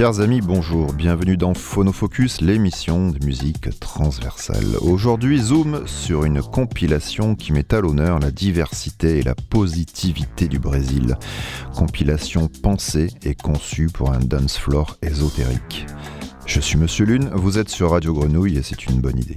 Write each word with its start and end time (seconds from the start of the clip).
Chers 0.00 0.20
amis, 0.20 0.40
bonjour, 0.40 0.94
bienvenue 0.94 1.36
dans 1.36 1.52
Phonofocus, 1.52 2.40
l'émission 2.40 3.10
de 3.10 3.22
musique 3.22 3.78
transversale. 3.80 4.78
Aujourd'hui, 4.80 5.38
zoom 5.38 5.86
sur 5.86 6.24
une 6.24 6.40
compilation 6.40 7.34
qui 7.34 7.52
met 7.52 7.74
à 7.74 7.82
l'honneur 7.82 8.18
la 8.18 8.30
diversité 8.30 9.18
et 9.18 9.22
la 9.22 9.34
positivité 9.34 10.48
du 10.48 10.58
Brésil. 10.58 11.18
Compilation 11.74 12.48
pensée 12.48 13.08
et 13.24 13.34
conçue 13.34 13.88
pour 13.88 14.10
un 14.10 14.20
dance 14.20 14.56
floor 14.56 14.96
ésotérique. 15.02 15.84
Je 16.46 16.60
suis 16.60 16.78
Monsieur 16.78 17.04
Lune, 17.04 17.30
vous 17.34 17.58
êtes 17.58 17.68
sur 17.68 17.90
Radio 17.90 18.14
Grenouille 18.14 18.56
et 18.56 18.62
c'est 18.62 18.86
une 18.86 19.02
bonne 19.02 19.18
idée. 19.18 19.36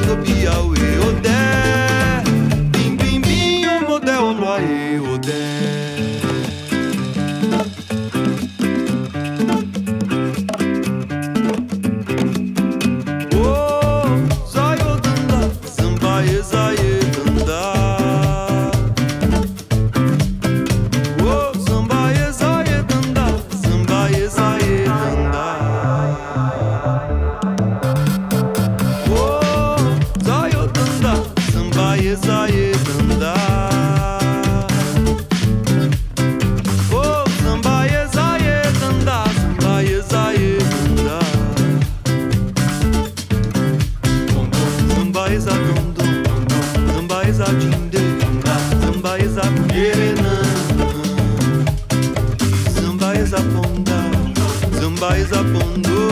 do 0.00 0.16
Piauí. 0.18 0.95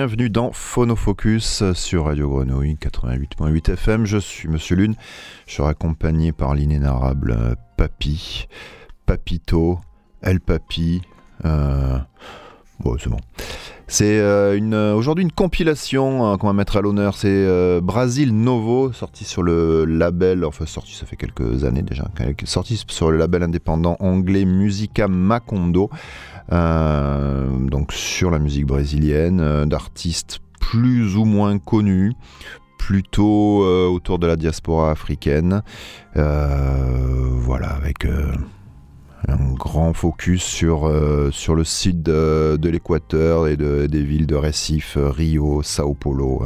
bienvenue 0.00 0.30
dans 0.30 0.50
Phonofocus 0.50 1.62
sur 1.74 2.06
Radio 2.06 2.30
Grenouille 2.30 2.78
88.8 2.80 3.72
FM. 3.72 4.06
Je 4.06 4.16
suis 4.16 4.48
Monsieur 4.48 4.74
Lune, 4.74 4.94
je 5.46 5.52
suis 5.52 5.62
accompagné 5.62 6.32
par 6.32 6.54
l'inénarrable 6.54 7.36
euh, 7.38 7.54
Papy, 7.76 8.48
Papito, 9.04 9.78
El 10.22 10.40
Papi. 10.40 11.02
Euh, 11.44 11.98
bon, 12.78 12.96
c'est 12.98 13.10
bon. 13.10 13.18
C'est 13.88 14.20
euh, 14.20 14.94
aujourd'hui 14.94 15.22
une 15.22 15.32
compilation 15.32 16.38
qu'on 16.38 16.46
va 16.46 16.54
mettre 16.54 16.78
à 16.78 16.80
l'honneur. 16.80 17.14
C'est 17.14 17.80
Brasil 17.82 18.34
Novo, 18.34 18.94
sorti 18.94 19.24
sur 19.24 19.42
le 19.42 19.84
label, 19.84 20.46
enfin 20.46 20.64
sorti 20.64 20.94
ça 20.94 21.04
fait 21.04 21.16
quelques 21.16 21.64
années 21.64 21.82
déjà, 21.82 22.08
sorti 22.44 22.82
sur 22.88 23.10
le 23.10 23.18
label 23.18 23.42
indépendant 23.42 23.98
anglais 24.00 24.46
Musica 24.46 25.08
Macondo. 25.08 25.90
Euh, 26.52 27.48
donc 27.58 27.92
sur 27.92 28.30
la 28.30 28.38
musique 28.38 28.66
brésilienne, 28.66 29.40
euh, 29.40 29.66
d'artistes 29.66 30.40
plus 30.58 31.16
ou 31.16 31.24
moins 31.24 31.58
connus, 31.58 32.12
plutôt 32.78 33.64
euh, 33.64 33.86
autour 33.86 34.18
de 34.18 34.26
la 34.26 34.36
diaspora 34.36 34.90
africaine. 34.90 35.62
voilà, 36.14 37.68
avec 37.68 38.06
un 39.28 39.52
grand 39.52 39.92
focus 39.92 40.42
sur, 40.42 40.90
sur 41.30 41.54
le 41.54 41.64
sud 41.64 42.02
de, 42.02 42.68
l'Équateur 42.68 43.46
et 43.46 43.56
de, 43.56 43.86
des 43.86 44.02
villes 44.02 44.26
de 44.26 44.34
Recife, 44.34 44.96
Rio, 44.98 45.62
Sao 45.62 45.94
Paulo 45.94 46.42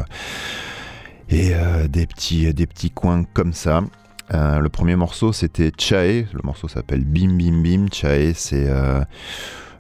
et 1.30 1.52
des, 1.88 2.06
petits, 2.06 2.52
des 2.52 2.66
petits 2.66 2.90
coins 2.90 3.24
comme 3.32 3.52
ça. 3.52 3.82
le 4.30 4.68
premier 4.68 4.96
morceau 4.96 5.32
c'était 5.32 5.72
Chae, 5.76 6.26
le 6.32 6.40
morceau 6.42 6.68
s'appelle 6.68 7.04
Bim 7.04 7.36
Bim 7.36 7.62
Bim. 7.62 7.86
Chae 7.92 8.32
c'est 8.34 8.68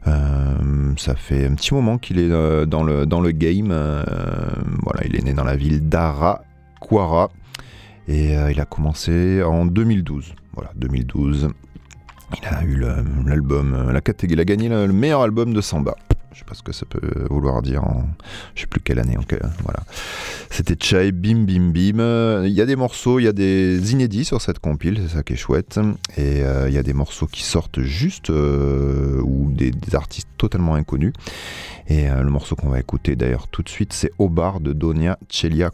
ça 0.04 1.14
fait 1.16 1.46
un 1.46 1.54
petit 1.54 1.74
moment 1.74 1.98
qu'il 1.98 2.18
est 2.18 2.30
euh, 2.30 2.66
dans, 2.66 2.82
le, 2.84 3.30
game. 3.32 3.70
Euh, 3.70 4.02
il 5.04 5.16
est 5.16 5.22
né 5.22 5.32
dans 5.32 5.44
la 5.44 5.56
ville 5.56 5.88
d'Araquara 5.88 7.30
et 8.06 8.34
il 8.50 8.60
a 8.60 8.64
commencé 8.64 9.42
en 9.42 9.64
2012. 9.66 10.34
Voilà, 10.52 10.70
2012. 10.76 11.48
Il 12.38 12.48
a 12.48 12.64
eu 12.64 12.82
l'album, 13.26 13.90
la 13.90 14.00
catégorie, 14.00 14.34
il 14.34 14.40
a 14.40 14.44
gagné 14.44 14.68
le 14.68 14.92
meilleur 14.92 15.22
album 15.22 15.54
de 15.54 15.60
samba. 15.60 15.94
Je 16.34 16.40
sais 16.40 16.44
pas 16.44 16.54
ce 16.54 16.62
que 16.62 16.72
ça 16.72 16.84
peut 16.84 17.26
vouloir 17.30 17.62
dire 17.62 17.84
en 17.84 18.08
je 18.54 18.62
sais 18.62 18.66
plus 18.66 18.80
quelle 18.80 18.98
année. 18.98 19.16
En 19.16 19.22
voilà. 19.62 19.80
C'était 20.50 20.76
Chai, 20.78 21.12
Bim 21.12 21.44
Bim 21.44 21.70
Bim. 21.70 22.44
Il 22.44 22.52
y 22.52 22.60
a 22.60 22.66
des 22.66 22.76
morceaux, 22.76 23.20
il 23.20 23.24
y 23.24 23.28
a 23.28 23.32
des 23.32 23.92
inédits 23.92 24.24
sur 24.24 24.40
cette 24.40 24.58
compile, 24.58 25.00
c'est 25.02 25.16
ça 25.16 25.22
qui 25.22 25.34
est 25.34 25.36
chouette. 25.36 25.78
Et 26.16 26.40
il 26.40 26.72
y 26.72 26.78
a 26.78 26.82
des 26.82 26.92
morceaux 26.92 27.26
qui 27.26 27.42
sortent 27.42 27.80
juste 27.80 28.30
ou 28.30 29.50
des, 29.52 29.72
artistes 29.92 30.28
totalement 30.36 30.74
inconnus. 30.74 31.12
Et 31.86 32.08
le 32.08 32.30
morceau 32.30 32.56
qu'on 32.56 32.68
va 32.68 32.80
écouter 32.80 33.16
d'ailleurs 33.16 33.48
tout 33.48 33.62
de 33.62 33.68
suite, 33.68 33.92
c'est 33.92 34.10
Au 34.18 34.28
bar 34.28 34.60
de 34.60 34.72
Donia 34.72 35.18
Celia 35.28 35.70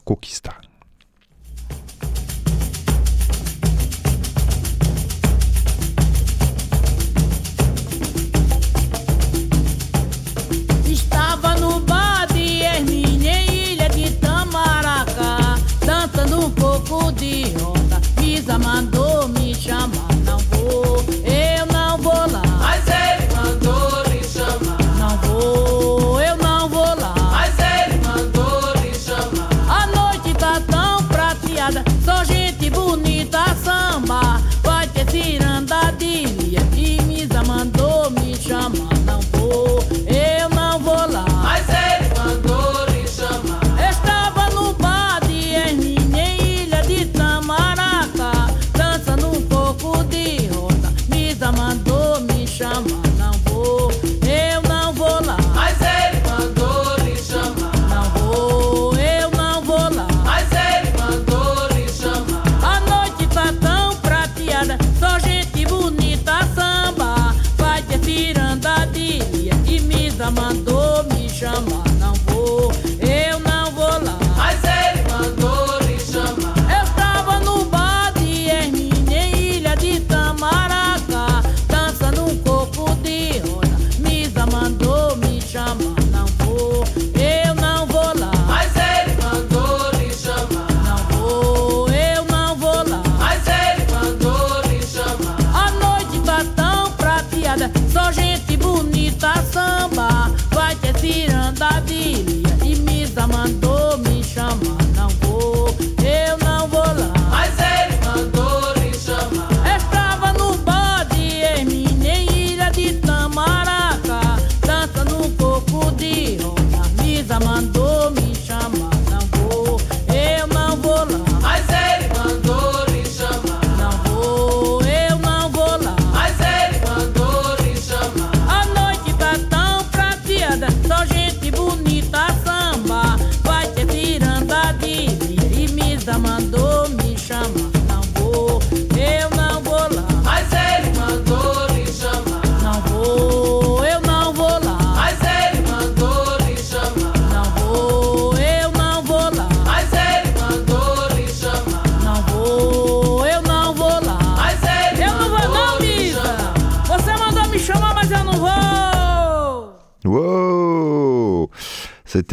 mandou 70.40 71.04
me 71.12 71.28
chamar. 71.28 71.89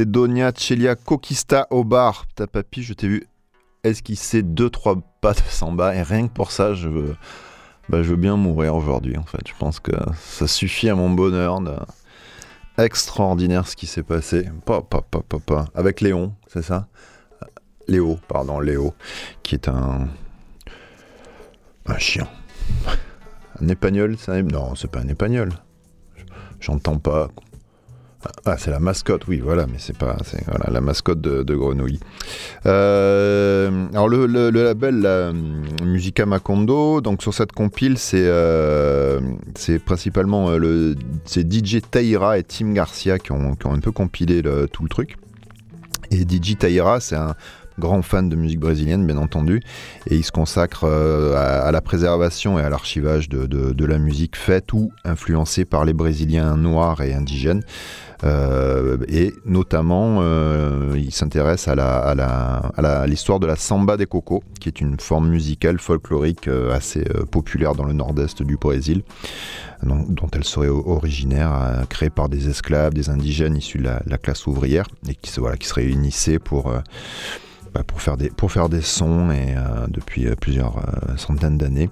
Donia 0.05 0.51
Celia 0.55 0.95
Kokista 0.95 1.67
au 1.69 1.83
bar. 1.83 2.25
Ta 2.35 2.47
papy, 2.47 2.83
je 2.83 2.93
t'ai 2.93 3.07
vu 3.07 3.27
esquisser 3.83 4.43
deux 4.43 4.69
trois 4.69 4.95
pas 5.21 5.33
de 5.33 5.41
samba? 5.49 5.95
Et 5.95 6.01
rien 6.01 6.27
que 6.27 6.33
pour 6.33 6.51
ça, 6.51 6.73
je 6.73 6.87
veux, 6.87 7.15
bah, 7.89 8.03
je 8.03 8.09
veux 8.09 8.15
bien 8.15 8.35
mourir 8.35 8.75
aujourd'hui. 8.75 9.17
En 9.17 9.23
fait, 9.23 9.47
je 9.47 9.53
pense 9.57 9.79
que 9.79 9.91
ça 10.15 10.47
suffit 10.47 10.89
à 10.89 10.95
mon 10.95 11.09
bonheur. 11.09 11.59
Extraordinaire 12.77 13.67
ce 13.67 13.75
qui 13.75 13.87
s'est 13.87 14.03
passé. 14.03 14.49
Pa, 14.65 14.81
pa, 14.81 15.01
pa, 15.01 15.65
Avec 15.73 16.01
Léon, 16.01 16.33
c'est 16.47 16.61
ça? 16.61 16.87
Léo, 17.87 18.19
pardon, 18.27 18.59
Léo, 18.59 18.93
qui 19.43 19.55
est 19.55 19.67
un 19.69 20.07
un 21.87 21.97
chien. 21.97 22.27
Un 23.61 23.67
épagnol, 23.69 24.17
ça 24.17 24.41
Non, 24.41 24.75
c'est 24.75 24.91
pas 24.91 24.99
un 24.99 25.07
épagnol. 25.07 25.49
J'entends 26.59 26.97
pas. 26.97 27.29
Ah, 28.45 28.55
c'est 28.57 28.71
la 28.71 28.79
mascotte, 28.79 29.27
oui, 29.27 29.39
voilà, 29.39 29.67
mais 29.67 29.77
c'est 29.77 29.97
pas. 29.97 30.17
C'est 30.23 30.43
la 30.69 30.81
mascotte 30.81 31.21
de, 31.21 31.55
Grenouille. 31.55 31.99
Euh, 32.65 33.87
alors, 33.91 34.07
le, 34.09 34.49
label 34.49 35.01
la 35.01 35.31
Musica 35.83 36.25
Macondo, 36.25 37.01
donc 37.01 37.21
sur 37.21 37.33
cette 37.33 37.51
compile, 37.51 37.97
c'est 37.97 38.25
euh, 38.25 39.19
c'est 39.55 39.79
principalement 39.79 40.49
euh, 40.49 40.57
le, 40.57 40.95
DJ 41.25 41.81
Taira 41.89 42.37
et 42.37 42.43
Tim 42.43 42.73
Garcia 42.73 43.19
qui 43.19 43.31
ont, 43.31 43.55
qui 43.55 43.67
ont 43.67 43.73
un 43.73 43.79
peu 43.79 43.91
compilé 43.91 44.41
tout 44.71 44.83
le 44.83 44.89
truc. 44.89 45.17
Et 46.11 46.21
DJ 46.21 46.57
Taira, 46.57 46.99
c'est 46.99 47.15
un 47.15 47.35
grand 47.79 48.01
fan 48.01 48.29
de 48.29 48.35
musique 48.35 48.59
brésilienne, 48.59 49.05
bien 49.05 49.17
entendu, 49.17 49.61
et 50.07 50.15
il 50.15 50.23
se 50.23 50.31
consacre 50.31 50.85
à, 50.85 51.71
la 51.71 51.81
préservation 51.81 52.59
et 52.59 52.61
à 52.61 52.69
l'archivage 52.69 53.29
de, 53.29 53.85
la 53.85 53.97
musique 53.97 54.35
faite 54.35 54.73
ou 54.73 54.91
influencée 55.05 55.63
par 55.63 55.85
les 55.85 55.93
Brésiliens 55.93 56.57
noirs 56.57 57.01
et 57.01 57.13
indigènes. 57.13 57.63
Euh, 58.23 58.97
et 59.07 59.33
notamment, 59.45 60.19
euh, 60.21 60.95
il 60.95 61.11
s'intéresse 61.11 61.67
à 61.67 63.05
l'histoire 63.05 63.39
de 63.39 63.47
la 63.47 63.55
samba 63.55 63.97
des 63.97 64.05
cocos, 64.05 64.43
qui 64.59 64.69
est 64.69 64.81
une 64.81 64.99
forme 64.99 65.29
musicale 65.29 65.79
folklorique 65.79 66.47
euh, 66.47 66.75
assez 66.75 67.03
populaire 67.31 67.75
dans 67.75 67.85
le 67.85 67.93
nord-est 67.93 68.41
du 68.41 68.57
Brésil, 68.57 69.03
dont, 69.83 70.27
elle 70.33 70.43
serait 70.43 70.69
originaire, 70.69 71.85
créée 71.89 72.09
par 72.09 72.29
des 72.29 72.49
esclaves, 72.49 72.93
des 72.93 73.09
indigènes 73.09 73.55
issus 73.55 73.77
de 73.77 73.89
la, 74.05 74.17
classe 74.17 74.47
ouvrière, 74.47 74.87
et 75.07 75.15
qui 75.15 75.29
se 75.29 75.39
réunissaient 75.73 76.39
pour 76.39 76.73
bah, 77.77 77.83
pour, 77.85 78.01
faire 78.01 78.17
des, 78.17 78.29
pour 78.29 78.51
faire 78.51 78.69
des 78.69 78.81
sons 78.81 79.29
et, 79.29 79.55
depuis 79.89 80.27
plusieurs 80.41 80.81
centaines 81.17 81.57
d'années. 81.57 81.89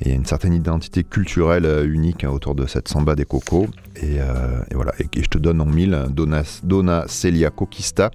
Et 0.00 0.12
une 0.12 0.24
certaine 0.24 0.54
identité 0.54 1.04
culturelle 1.04 1.88
unique 1.88 2.24
hein, 2.24 2.30
autour 2.30 2.54
de 2.54 2.66
cette 2.66 2.88
samba 2.88 3.14
des 3.14 3.24
cocos. 3.24 3.68
Euh, 4.02 4.62
et, 4.70 4.74
voilà, 4.74 4.92
et, 4.98 5.22
je 5.22 5.28
te 5.28 5.38
donne 5.38 5.60
en 5.60 5.66
mille 5.66 6.06
Donna, 6.10 6.42
Donna 6.64 7.04
Celia 7.06 7.50
Coquista. 7.50 8.10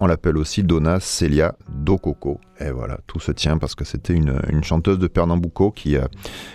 On 0.00 0.06
l'appelle 0.06 0.36
aussi 0.38 0.62
Donna 0.62 0.98
Celia 0.98 1.54
Do 1.68 1.98
Coco. 1.98 2.40
Et 2.58 2.70
voilà, 2.70 2.98
tout 3.06 3.20
se 3.20 3.32
tient 3.32 3.58
parce 3.58 3.74
que 3.74 3.84
c'était 3.84 4.14
une, 4.14 4.40
chanteuse 4.62 4.98
de 4.98 5.06
Pernambuco 5.06 5.70
qui, 5.70 5.96
a, 5.96 6.08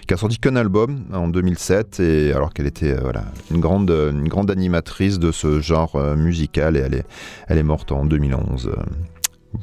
qui 0.08 0.14
a 0.14 0.18
sorti 0.18 0.40
qu'un 0.40 0.56
album 0.56 1.06
en 1.14 1.28
2007, 1.28 2.00
et 2.02 2.34
alors 2.34 2.54
qu'elle 2.54 2.68
était 2.68 2.94
euh, 2.94 3.02
voilà, 3.02 3.24
une, 3.50 3.62
grande, 3.62 3.90
une 3.90 4.28
grande 4.28 4.52
animatrice 4.52 5.20
de 5.20 5.32
ce 5.32 5.60
genre 5.60 5.96
euh, 5.96 6.16
musical, 6.16 6.76
et 6.76 6.82
elle 6.82 6.96
est, 6.96 7.06
elle 7.48 7.58
est 7.58 7.64
morte 7.64 7.92
en 7.92 8.06
2011. 8.06 8.72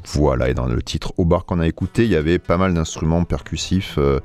Voilà, 0.05 0.49
et 0.49 0.53
dans 0.53 0.65
le 0.65 0.81
titre 0.81 1.13
Au 1.17 1.25
bar 1.25 1.45
qu'on 1.45 1.59
a 1.59 1.67
écouté, 1.67 2.05
il 2.05 2.11
y 2.11 2.15
avait 2.15 2.39
pas 2.39 2.57
mal 2.57 2.73
d'instruments 2.73 3.23
percussifs 3.23 3.95
euh, 3.97 4.19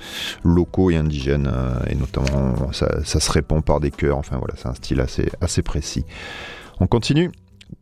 locaux 0.45 0.91
et 0.91 0.97
indigènes, 0.97 1.51
euh, 1.53 1.79
et 1.89 1.95
notamment 1.95 2.73
ça, 2.73 3.03
se 3.05 3.33
répond 3.33 3.63
par 3.63 3.81
des 3.81 3.91
chœurs, 3.91 4.19
enfin 4.19 4.37
voilà, 4.37 4.55
c'est 4.57 4.69
un 4.69 4.75
style 4.75 5.01
assez, 5.01 5.31
assez 5.41 5.63
précis. 5.63 6.05
On 6.81 6.87
continue. 6.87 7.31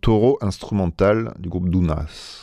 Taureau 0.01 0.39
instrumental 0.41 1.35
du 1.39 1.49
groupe 1.49 1.69
Dunas. 1.69 2.42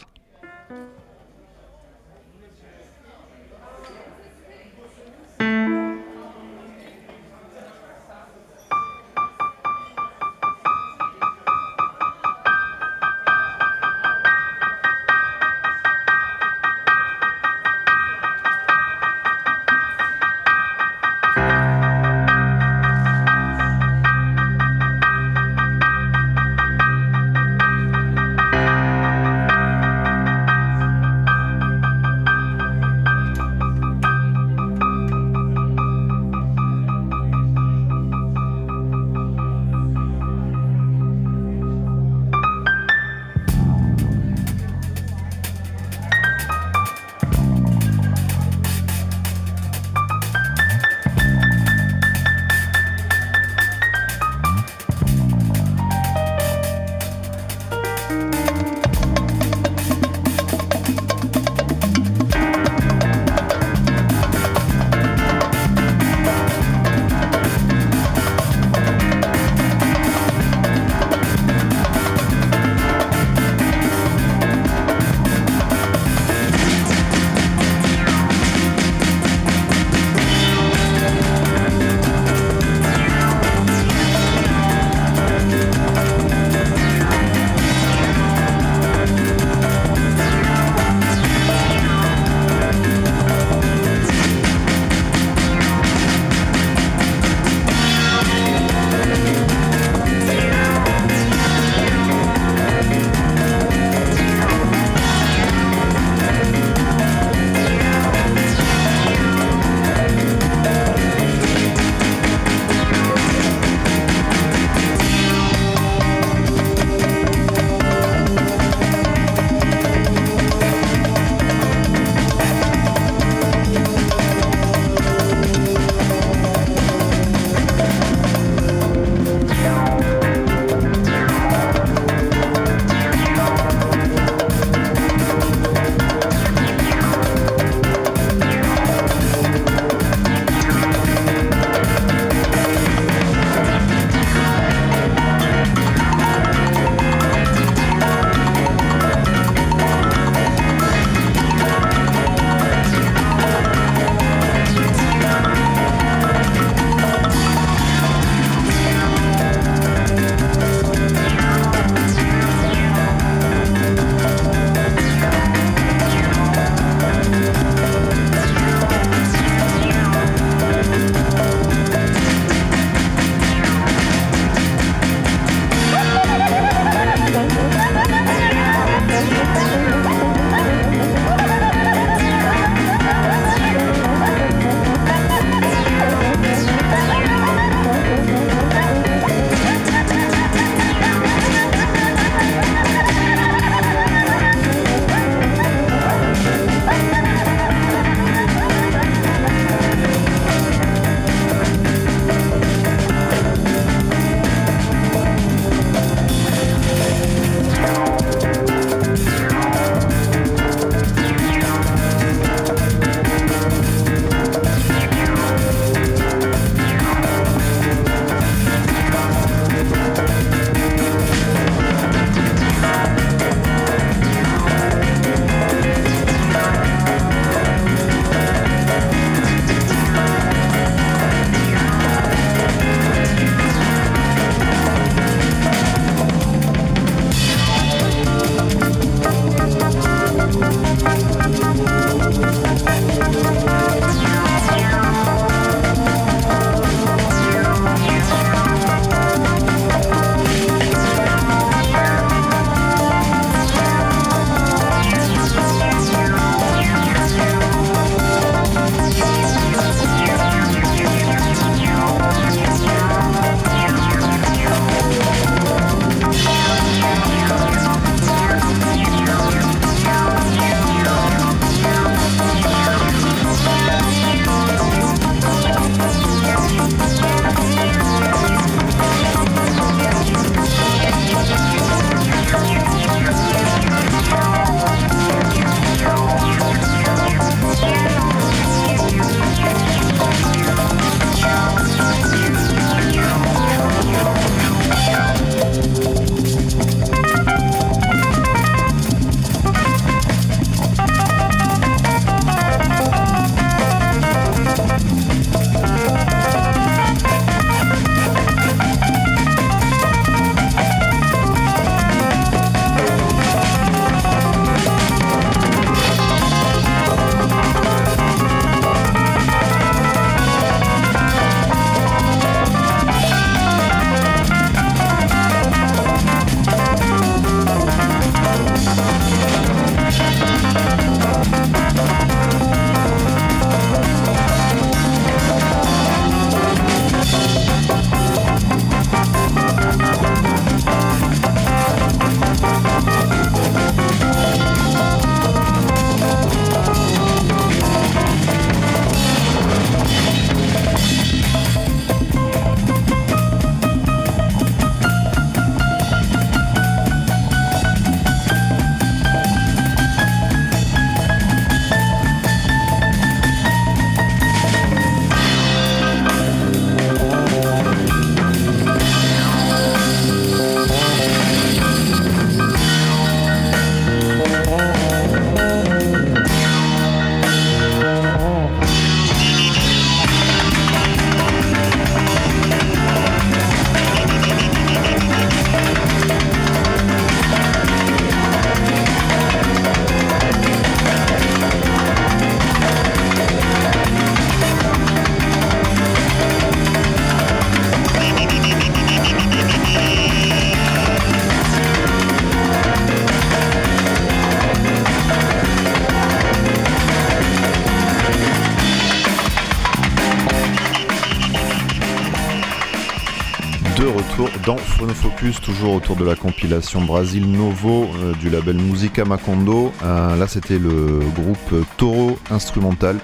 Dans 414.66 414.78
Phonofocus, 414.78 415.62
toujours 415.62 415.94
autour 415.94 416.16
de 416.16 416.26
la 416.26 416.36
compilation 416.36 417.02
Brasil 417.02 417.50
Novo 417.50 418.08
euh, 418.22 418.34
du 418.34 418.50
label 418.50 418.78
Musica 418.78 419.26
Macondo. 419.26 419.92
Euh, 420.04 420.36
là, 420.36 420.48
c'était 420.48 420.80
le 420.80 421.20
groupe 421.36 421.86
Toro 421.98 422.38
Instrumental, 422.50 423.18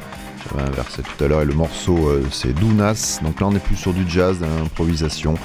euh, 0.57 0.65
versé 0.75 1.01
tout 1.01 1.23
à 1.23 1.27
l'heure, 1.27 1.41
et 1.41 1.45
le 1.45 1.53
morceau 1.53 2.11
c'est 2.31 2.53
Dunas. 2.53 3.19
Donc 3.23 3.39
là, 3.41 3.47
on 3.47 3.55
est 3.55 3.63
plus 3.63 3.75
sur 3.75 3.93
du 3.93 4.03
jazz, 4.07 4.39
l'improvisation. 4.41 5.35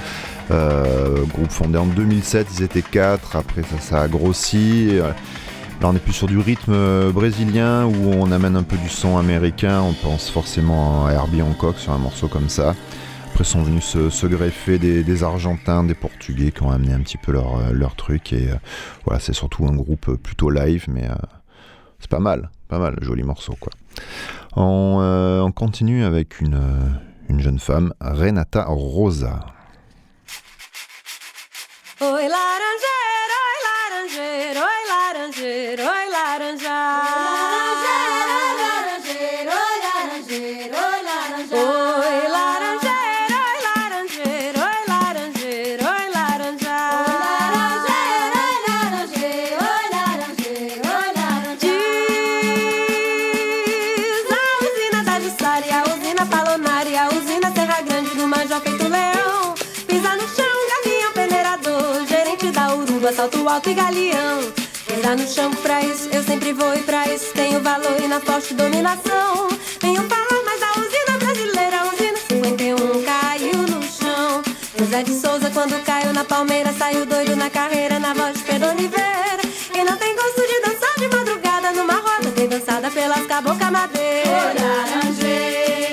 groupe 0.49 1.51
fondé 1.51 1.77
en 1.77 1.85
2007, 1.85 2.47
ils 2.57 2.63
étaient 2.63 2.81
quatre. 2.81 3.35
Après, 3.35 3.63
ça, 3.63 3.79
ça 3.79 4.01
a 4.01 4.07
grossi. 4.07 4.97
Là, 4.97 5.89
on 5.89 5.95
est 5.95 5.99
plus 5.99 6.13
sur 6.13 6.27
du 6.27 6.37
rythme 6.37 7.11
brésilien 7.11 7.85
où 7.85 8.11
on 8.13 8.31
amène 8.31 8.55
un 8.55 8.63
peu 8.63 8.77
du 8.77 8.89
son 8.89 9.17
américain. 9.17 9.81
On 9.81 9.93
pense 9.93 10.29
forcément 10.29 11.07
à 11.07 11.13
Herbie 11.13 11.41
Hancock 11.41 11.77
sur 11.79 11.91
un 11.93 11.97
morceau 11.97 12.27
comme 12.27 12.49
ça. 12.49 12.75
Après 13.33 13.45
sont 13.45 13.63
venus 13.63 13.85
se, 13.85 14.27
greffer 14.27 14.77
des, 14.77 15.23
Argentins, 15.23 15.85
des 15.85 15.93
Portugais 15.93 16.51
qui 16.51 16.63
ont 16.63 16.69
amené 16.69 16.91
un 16.91 16.99
petit 16.99 17.15
peu 17.15 17.31
leur, 17.31 17.55
euh, 17.55 17.71
leur 17.71 17.95
truc. 17.95 18.33
Et 18.33 18.51
euh, 18.51 18.55
voilà, 19.05 19.21
c'est 19.21 19.31
surtout 19.31 19.65
un 19.65 19.73
groupe 19.73 20.15
plutôt 20.17 20.49
live, 20.49 20.87
mais 20.89 21.05
euh, 21.05 21.15
c'est 21.99 22.09
pas 22.09 22.19
mal, 22.19 22.49
pas 22.67 22.77
mal, 22.77 22.97
joli 23.01 23.23
morceau 23.23 23.55
quoi. 23.57 23.71
On, 24.57 25.49
continue 25.55 26.03
avec 26.03 26.41
une, 26.41 26.59
une 27.29 27.39
jeune 27.39 27.59
femme, 27.59 27.93
Renata 28.01 28.65
Rosa. 28.67 29.45
Laranjeira, 32.01 32.70
alto 63.51 63.69
e 63.69 63.73
galeão. 63.73 64.53
Pisar 64.87 65.17
no 65.17 65.27
chão 65.27 65.51
pra 65.55 65.81
isso, 65.83 66.09
eu 66.11 66.23
sempre 66.23 66.53
vou 66.53 66.73
e 66.73 66.79
pra 66.83 67.05
isso 67.07 67.33
tenho 67.33 67.59
valor 67.61 67.99
e 68.01 68.07
na 68.07 68.19
forte 68.19 68.53
dominação. 68.53 69.49
Venho 69.81 70.03
falar 70.03 70.43
mais 70.45 70.59
da 70.59 70.71
usina 70.71 71.17
brasileira, 71.19 71.83
usina 71.93 72.17
51 72.29 73.03
caiu 73.03 73.57
no 73.57 73.83
chão. 73.83 74.41
José 74.77 75.03
de 75.03 75.13
Souza, 75.13 75.49
quando 75.53 75.83
caiu 75.83 76.13
na 76.13 76.23
palmeira, 76.23 76.71
saiu 76.73 77.05
doido 77.05 77.35
na 77.35 77.49
carreira, 77.49 77.99
na 77.99 78.13
voz 78.13 78.37
de 78.37 78.43
Pedro 78.43 78.69
Oliveira. 78.69 79.41
Quem 79.73 79.83
não 79.83 79.97
tem 79.97 80.15
gosto 80.15 80.41
de 80.41 80.61
dançar 80.61 80.95
de 80.97 81.07
madrugada 81.15 81.71
numa 81.71 81.95
roda, 81.95 82.31
tem 82.31 82.47
dançada 82.47 82.89
pelas 82.89 83.25
cabocas 83.27 83.69
madeira. 83.69 84.21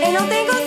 Quem 0.01 0.12
não 0.12 0.27
tem 0.29 0.47
gosto 0.47 0.58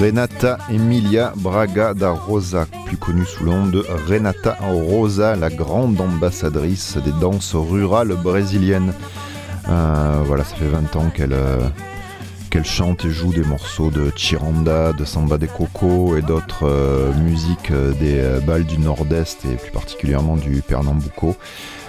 Renata 0.00 0.58
Emilia 0.70 1.32
Braga 1.36 1.92
da 1.92 2.10
Rosa, 2.10 2.66
plus 2.86 2.96
connue 2.96 3.24
sous 3.26 3.44
le 3.44 3.50
nom 3.50 3.66
de 3.66 3.84
Renata 4.06 4.56
Rosa, 4.60 5.34
la 5.34 5.50
grande 5.50 6.00
ambassadrice 6.00 6.96
des 6.98 7.12
danses 7.20 7.54
rurales 7.54 8.14
brésiliennes. 8.22 8.92
Euh, 9.68 10.22
voilà, 10.24 10.44
ça 10.44 10.54
fait 10.54 10.66
20 10.68 10.96
ans 10.96 11.10
qu'elle 11.10 11.32
euh, 11.32 11.68
qu'elle 12.50 12.64
chante 12.64 13.04
et 13.04 13.10
joue 13.10 13.32
des 13.32 13.42
morceaux 13.42 13.90
de 13.90 14.12
chiranda, 14.16 14.92
de 14.92 15.04
samba 15.04 15.36
de 15.36 15.46
coco 15.46 16.16
et 16.16 16.22
d'autres 16.22 16.66
euh, 16.66 17.12
musiques 17.14 17.72
des 18.00 18.40
balles 18.46 18.64
du 18.64 18.78
nord-est 18.78 19.44
et 19.44 19.56
plus 19.56 19.72
particulièrement 19.72 20.36
du 20.36 20.62
Pernambuco. 20.62 21.36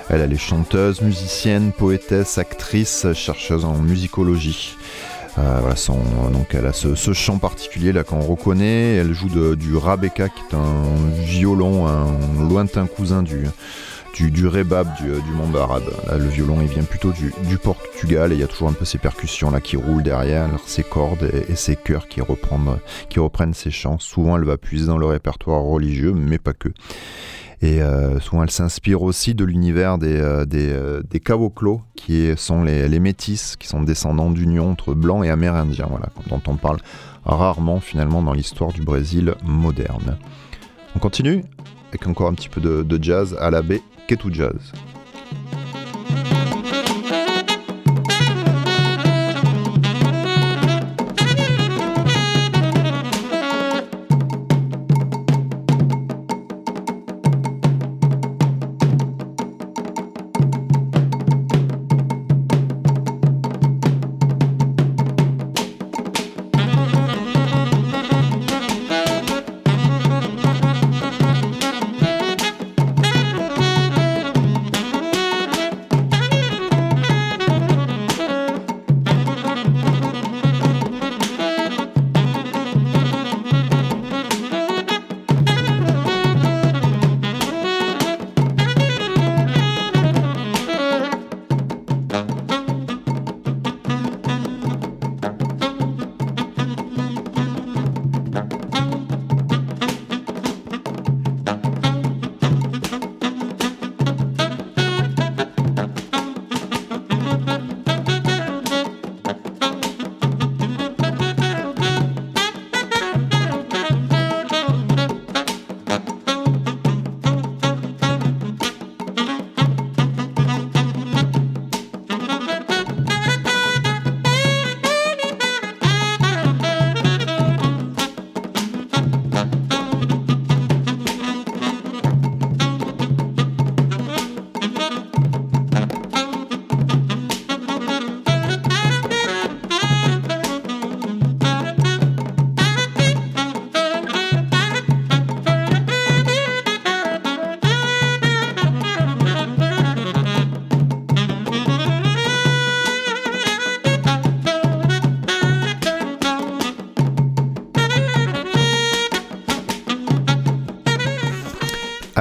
Elle, 0.10 0.22
elle 0.22 0.34
est 0.34 0.38
chanteuse, 0.38 1.02
musicienne, 1.02 1.72
poétesse, 1.72 2.40
actrice, 2.40 3.14
chercheuse 3.14 3.64
en 3.64 3.76
musicologie. 3.76 4.76
Euh, 5.40 5.76
son, 5.76 6.00
donc 6.32 6.54
elle 6.54 6.66
a 6.66 6.74
ce, 6.74 7.14
chant 7.14 7.38
particulier 7.38 7.92
là 7.92 8.04
qu'on 8.04 8.22
reconnaît. 8.22 8.96
Elle 8.96 9.14
joue 9.14 9.30
du 9.56 9.76
rabeka 9.76 10.30
qui 10.30 10.42
est 10.50 10.56
un 10.56 11.24
violon, 11.24 11.88
un 11.88 12.50
lointain 12.50 12.88
cousin 12.88 13.24
du, 13.24 13.46
du, 14.16 14.32
du 14.32 14.48
rebab 14.48 14.88
du, 14.98 15.32
monde 15.32 15.56
arabe. 15.56 15.84
le 16.12 16.28
violon 16.28 16.58
il 16.62 16.68
vient 16.68 16.84
plutôt 16.84 17.12
du, 17.12 17.58
Portugal 17.58 18.32
et 18.32 18.36
il 18.36 18.42
y 18.42 18.44
a 18.44 18.48
toujours 18.48 18.70
un 18.70 18.74
peu 18.74 18.86
ces 18.86 18.98
percussions 18.98 19.52
là 19.52 19.62
qui 19.62 19.78
roulent 19.78 20.04
derrière, 20.04 20.50
ces 20.66 20.84
cordes 20.84 21.30
et, 21.48 21.56
ces 21.56 21.76
chœurs 21.76 22.08
qui 22.08 22.22
reprennent, 22.22 22.80
qui 23.10 23.20
reprennent 23.20 23.54
ces 23.54 23.72
chants. 23.72 24.00
Souvent 24.00 24.38
elle 24.38 24.46
va 24.46 24.58
puiser 24.58 24.88
dans 24.88 24.98
le 24.98 25.06
répertoire 25.06 25.62
religieux, 25.62 26.14
mais 26.14 26.38
pas 26.38 26.54
que. 26.54 26.70
Et 27.62 27.82
euh, 27.82 28.20
souvent, 28.20 28.44
elle 28.44 28.52
s'inspire 28.52 29.02
aussi 29.02 29.36
de 29.36 29.44
l'univers 29.44 29.98
des, 29.98 30.18
euh, 30.18 30.46
des, 30.46 30.70
euh, 30.72 31.02
des 31.10 31.20
caboclos, 31.20 31.82
qui 31.96 32.32
sont 32.38 32.64
les, 32.64 32.88
les 32.88 33.00
métis, 33.00 33.58
qui 33.58 33.68
sont 33.68 33.82
descendants 33.82 34.32
d'union 34.32 34.72
entre 34.72 34.94
blancs 34.94 35.26
et 35.26 35.30
amérindiens, 35.30 35.88
voilà, 35.90 36.10
dont 36.28 36.42
on 36.48 36.56
parle 36.56 36.78
rarement 37.26 37.82
finalement 37.82 38.22
dans 38.22 38.34
l'histoire 38.34 38.72
du 38.72 38.82
Brésil 38.82 39.36
moderne. 39.44 40.18
On 40.96 41.00
continue 41.00 41.44
avec 41.90 42.08
encore 42.08 42.30
un 42.30 42.34
petit 42.34 42.50
peu 42.50 42.62
de, 42.62 42.82
de 42.84 43.04
jazz 43.04 43.36
à 43.40 43.52
la 43.52 43.62
baie 43.62 43.82
Ketu 44.08 44.34
Jazz. 44.34 44.72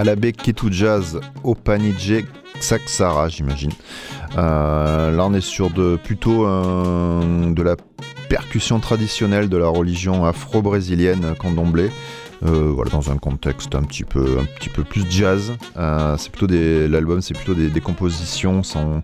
Alabe 0.08 0.32
Ketu 0.32 0.72
Jazz 0.72 1.20
Opanije 1.44 2.24
Saksara, 2.60 3.28
j'imagine. 3.28 3.72
Euh, 4.38 5.10
là, 5.14 5.26
on 5.26 5.34
est 5.34 5.42
sur 5.42 5.68
de, 5.68 5.96
plutôt 6.02 6.46
de 6.46 7.62
la 7.62 7.76
percussion 8.30 8.80
traditionnelle 8.80 9.50
de 9.50 9.58
la 9.58 9.68
religion 9.68 10.24
afro-brésilienne 10.24 11.34
candomblé. 11.38 11.90
Euh, 12.42 12.70
voilà, 12.74 12.90
dans 12.90 13.10
un 13.10 13.18
contexte 13.18 13.74
un 13.74 13.82
petit 13.82 14.04
peu, 14.04 14.38
un 14.40 14.44
petit 14.44 14.70
peu 14.70 14.82
plus 14.82 15.04
jazz. 15.10 15.52
Euh, 15.76 16.16
c'est 16.16 16.30
plutôt 16.30 16.46
des, 16.46 16.88
l'album, 16.88 17.20
c'est 17.20 17.34
plutôt 17.34 17.52
des, 17.52 17.80
compositions 17.82 18.62
sans, 18.62 19.02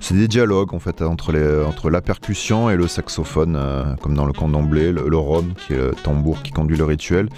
c'est 0.00 0.14
des 0.14 0.28
dialogues 0.28 0.74
en 0.74 0.78
fait 0.78 1.02
entre, 1.02 1.34
entre 1.66 1.90
la 1.90 2.00
percussion 2.00 2.70
et 2.70 2.76
le 2.76 2.88
saxophone, 2.88 3.56
euh, 3.56 3.94
comme 3.96 4.14
dans 4.14 4.26
le 4.26 4.32
candomblé, 4.32 4.92
le, 4.92 5.08
le 5.08 5.16
rhum 5.16 5.54
qui 5.54 5.74
est 5.74 5.76
le 5.76 5.90
tambour 6.02 6.42
qui 6.42 6.52
conduit 6.52 6.76
le 6.76 6.84
rituel, 6.84 7.28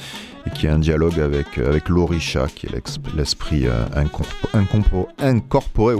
et 0.46 0.51
qui 0.51 0.66
est 0.66 0.70
un 0.70 0.79
dialogue 0.79 1.18
avec, 1.20 1.59
avec 1.59 1.88
l'orisha 1.88 2.46
qui 2.55 2.66
est 2.66 2.70
l'esprit 3.16 3.66
incorporé, 5.18 5.94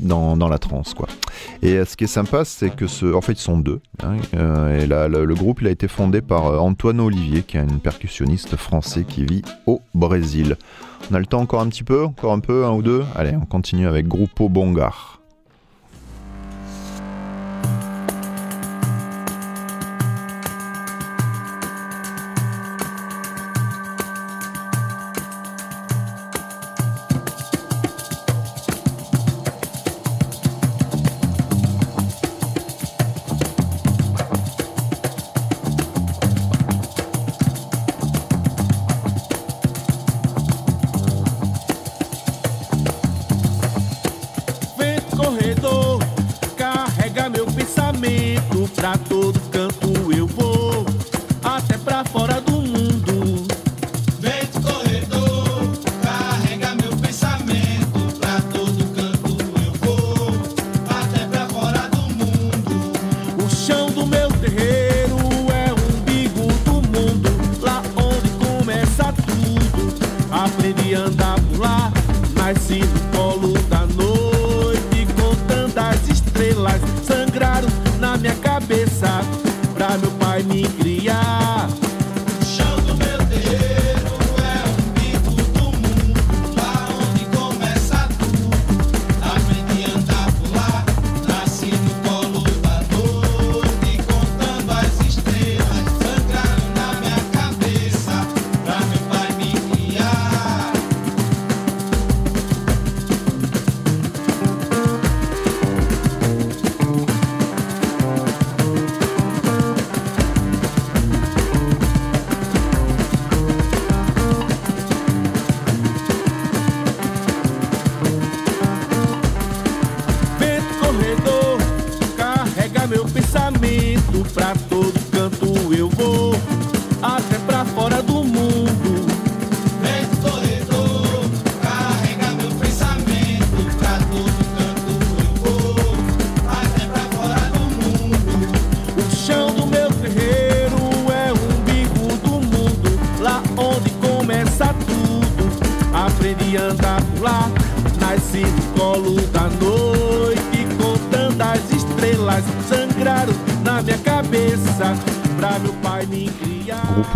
dans, 0.00 0.36
dans, 0.36 0.48
la 0.48 0.58
trance 0.58 0.94
quoi. 0.94 1.08
Et 1.62 1.84
ce 1.84 1.96
qui 1.96 2.04
est 2.04 2.08
sympa, 2.08 2.44
c'est 2.44 2.70
que 2.70 2.86
ce, 2.86 3.12
en 3.12 3.20
fait, 3.20 3.32
ils 3.32 3.38
sont 3.38 3.58
deux. 3.58 3.80
Hein, 4.02 4.16
et 4.70 4.86
là, 4.86 5.08
le, 5.08 5.34
groupe, 5.34 5.60
il 5.60 5.66
a 5.66 5.70
été 5.70 5.88
fondé 5.88 6.20
par 6.20 6.62
Antoine 6.62 7.00
Olivier, 7.00 7.42
qui 7.42 7.56
est 7.56 7.60
un 7.60 7.78
percussionniste 7.78 8.54
français 8.56 9.04
qui 9.04 9.24
vit 9.24 9.42
au 9.66 9.80
Brésil. 9.94 10.56
On 11.10 11.14
a 11.14 11.18
le 11.18 11.26
temps 11.26 11.40
encore 11.40 11.60
un 11.60 11.68
petit 11.68 11.84
peu, 11.84 12.04
encore 12.04 12.32
un 12.32 12.40
peu, 12.40 12.64
un 12.64 12.72
ou 12.72 12.82
deux? 12.82 13.02
Allez, 13.16 13.34
on 13.34 13.46
continue 13.46 13.88
avec 13.88 14.06
Grupo 14.06 14.48
Bongar. 14.48 15.17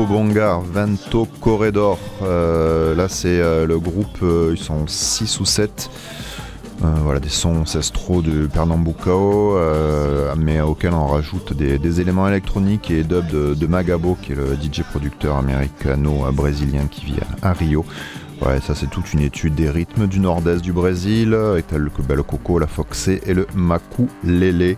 Vento 0.05 1.27
Corredor. 1.41 1.99
Euh, 2.23 2.95
là, 2.95 3.09
c'est 3.09 3.41
euh, 3.41 3.67
le 3.67 3.79
groupe, 3.79 4.19
euh, 4.23 4.53
ils 4.55 4.63
sont 4.63 4.87
6 4.87 5.41
ou 5.41 5.45
7. 5.45 5.91
voilà, 6.81 7.21
des 7.21 7.29
sons 7.29 7.61
ancestraux 7.61 8.23
de 8.23 8.47
Pernambucao, 8.49 9.57
mais 10.37 10.61
auxquels 10.61 10.95
on 10.95 11.07
rajoute 11.07 11.53
des, 11.53 12.01
éléments 12.01 12.27
électroniques 12.27 12.91
et 12.91 13.05
dub 13.05 13.27
de, 13.29 13.67
Magabo, 13.67 14.17
qui 14.21 14.33
est 14.33 14.35
le 14.35 14.57
DJ 14.57 14.83
producteur 14.83 15.37
américano-brésilien 15.37 16.87
qui 16.91 17.07
vit 17.07 17.21
à, 17.41 17.53
Rio. 17.53 17.85
Ouais, 18.45 18.61
ça 18.61 18.75
c'est 18.75 18.91
toute 18.91 19.13
une 19.13 19.21
étude 19.21 19.55
des 19.55 19.71
rythmes 19.71 20.09
du 20.09 20.19
nord-est 20.19 20.63
du 20.63 20.73
Brésil, 20.73 21.35
avec 21.35 21.71
le, 21.71 21.89
le 22.17 22.23
coco, 22.25 22.59
la 22.59 22.67
foxé 22.67 23.21
et 23.27 23.35
le 23.35 23.47
makulele, 23.55 24.77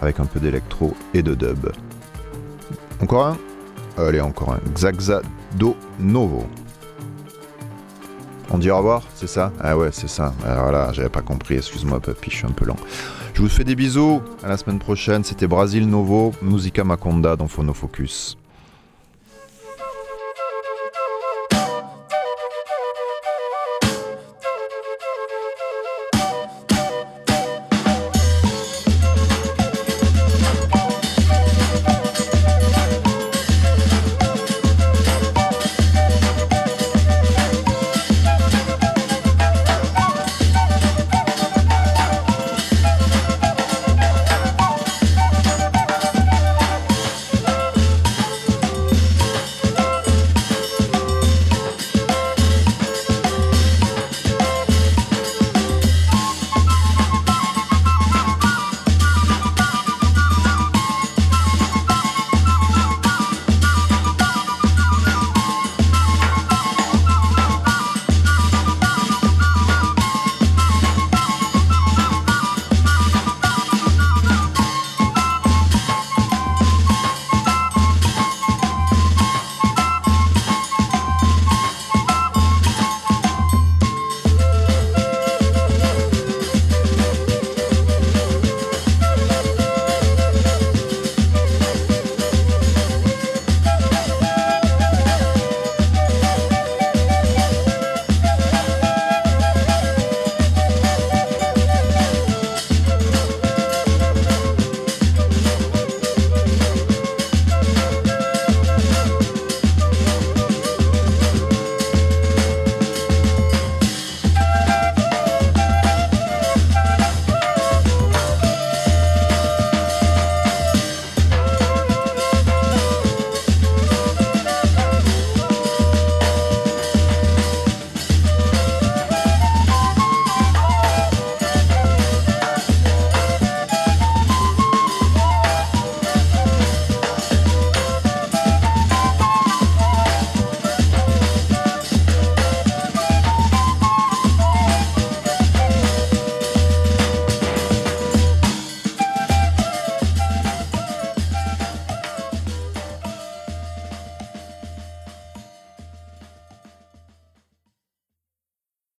avec 0.00 0.20
un 0.20 0.26
peu 0.26 0.38
d'électro 0.38 0.94
et 1.14 1.22
de 1.22 1.34
dub. 1.34 1.72
Encore 3.02 3.26
un? 3.26 3.49
Allez, 4.06 4.20
encore 4.20 4.54
un. 4.54 4.60
Xaxa 4.74 5.20
Novo. 5.98 6.46
On 8.50 8.58
dit 8.58 8.70
au 8.70 8.78
revoir, 8.78 9.02
c'est 9.14 9.28
ça? 9.28 9.52
Ah 9.60 9.76
ouais, 9.76 9.90
c'est 9.92 10.08
ça. 10.08 10.34
Alors 10.44 10.64
voilà, 10.64 10.92
j'avais 10.92 11.08
pas 11.08 11.20
compris, 11.22 11.56
excuse-moi 11.56 12.00
papy, 12.00 12.30
je 12.30 12.36
suis 12.36 12.46
un 12.46 12.50
peu 12.50 12.64
lent. 12.64 12.76
Je 13.34 13.42
vous 13.42 13.48
fais 13.48 13.62
des 13.62 13.76
bisous, 13.76 14.22
à 14.42 14.48
la 14.48 14.56
semaine 14.56 14.78
prochaine, 14.80 15.22
c'était 15.22 15.46
Brasil 15.46 15.88
Novo, 15.88 16.32
Musica 16.42 16.82
Maconda 16.82 17.36
dans 17.36 17.46
Phonofocus. 17.46 18.36